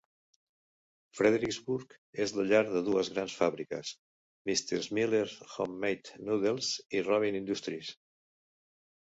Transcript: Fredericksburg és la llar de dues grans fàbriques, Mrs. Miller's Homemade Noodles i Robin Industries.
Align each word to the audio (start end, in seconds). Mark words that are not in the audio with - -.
Fredericksburg 1.17 1.93
és 2.25 2.33
la 2.37 2.45
llar 2.51 2.61
de 2.71 2.81
dues 2.87 3.11
grans 3.17 3.35
fàbriques, 3.41 3.91
Mrs. 4.53 4.89
Miller's 4.99 5.37
Homemade 5.59 6.19
Noodles 6.31 6.73
i 6.89 7.05
Robin 7.13 7.39
Industries. 7.45 7.95